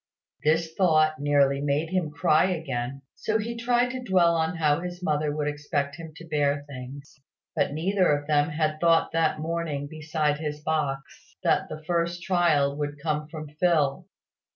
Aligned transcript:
This 0.43 0.73
thought 0.73 1.19
nearly 1.19 1.61
made 1.61 1.91
him 1.91 2.09
cry 2.09 2.45
again; 2.45 3.03
so 3.13 3.37
he 3.37 3.55
tried 3.55 3.91
to 3.91 4.01
dwell 4.01 4.33
on 4.35 4.55
how 4.55 4.79
his 4.79 5.03
mother 5.03 5.31
would 5.31 5.47
expect 5.47 5.97
him 5.97 6.11
to 6.15 6.25
bear 6.27 6.65
things: 6.67 7.19
but 7.55 7.71
neither 7.73 8.11
of 8.11 8.25
them 8.25 8.49
had 8.49 8.79
thought 8.81 9.11
that 9.11 9.39
morning, 9.39 9.85
beside 9.85 10.39
his 10.39 10.59
box, 10.61 11.35
that 11.43 11.69
the 11.69 11.83
first 11.83 12.23
trial 12.23 12.75
would 12.77 12.97
come 12.99 13.27
from 13.27 13.49
Phil. 13.59 14.07